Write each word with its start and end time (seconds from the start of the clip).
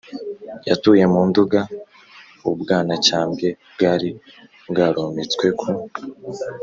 yatuye 0.69 1.03
mu 1.13 1.21
nduga. 1.29 1.59
u 2.49 2.51
bwanacyambwe 2.59 3.47
bwari 3.73 4.09
bwarometswe 4.69 5.45
ku 5.59 5.69